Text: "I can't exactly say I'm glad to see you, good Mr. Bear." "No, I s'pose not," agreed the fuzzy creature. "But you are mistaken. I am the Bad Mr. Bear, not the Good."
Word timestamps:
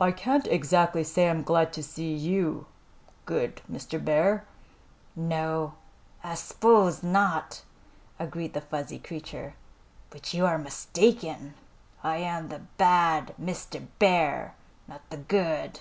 "I 0.00 0.12
can't 0.12 0.46
exactly 0.46 1.02
say 1.02 1.28
I'm 1.28 1.42
glad 1.42 1.72
to 1.72 1.82
see 1.82 2.14
you, 2.14 2.66
good 3.26 3.62
Mr. 3.68 3.98
Bear." 3.98 4.44
"No, 5.16 5.74
I 6.22 6.36
s'pose 6.36 7.02
not," 7.02 7.64
agreed 8.20 8.54
the 8.54 8.60
fuzzy 8.60 9.00
creature. 9.00 9.54
"But 10.10 10.34
you 10.34 10.46
are 10.46 10.56
mistaken. 10.56 11.54
I 12.04 12.18
am 12.18 12.48
the 12.48 12.60
Bad 12.78 13.34
Mr. 13.36 13.88
Bear, 13.98 14.54
not 14.86 15.02
the 15.10 15.16
Good." 15.16 15.80